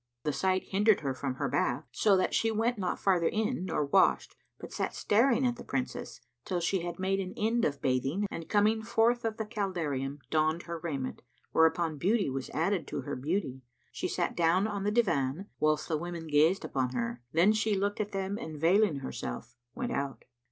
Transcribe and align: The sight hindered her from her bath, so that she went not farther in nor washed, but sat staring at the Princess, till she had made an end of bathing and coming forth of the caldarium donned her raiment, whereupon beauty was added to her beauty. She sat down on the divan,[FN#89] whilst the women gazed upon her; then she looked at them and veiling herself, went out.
The 0.23 0.33
sight 0.33 0.63
hindered 0.63 1.01
her 1.01 1.13
from 1.13 1.35
her 1.35 1.47
bath, 1.47 1.83
so 1.91 2.17
that 2.17 2.33
she 2.33 2.49
went 2.49 2.79
not 2.79 2.97
farther 2.97 3.27
in 3.27 3.65
nor 3.65 3.85
washed, 3.85 4.35
but 4.59 4.73
sat 4.73 4.95
staring 4.95 5.45
at 5.45 5.57
the 5.57 5.63
Princess, 5.63 6.21
till 6.43 6.59
she 6.59 6.79
had 6.81 6.97
made 6.97 7.19
an 7.19 7.35
end 7.37 7.65
of 7.65 7.83
bathing 7.83 8.25
and 8.31 8.49
coming 8.49 8.81
forth 8.81 9.23
of 9.25 9.37
the 9.37 9.45
caldarium 9.45 10.17
donned 10.31 10.63
her 10.63 10.79
raiment, 10.79 11.21
whereupon 11.51 11.99
beauty 11.99 12.31
was 12.31 12.49
added 12.49 12.87
to 12.87 13.01
her 13.01 13.15
beauty. 13.15 13.61
She 13.91 14.07
sat 14.07 14.35
down 14.35 14.65
on 14.65 14.85
the 14.85 14.91
divan,[FN#89] 14.91 15.45
whilst 15.59 15.87
the 15.87 15.99
women 15.99 16.25
gazed 16.25 16.65
upon 16.65 16.93
her; 16.95 17.21
then 17.31 17.53
she 17.53 17.75
looked 17.75 17.99
at 17.99 18.11
them 18.11 18.39
and 18.39 18.59
veiling 18.59 19.01
herself, 19.01 19.55
went 19.75 19.91
out. 19.91 20.25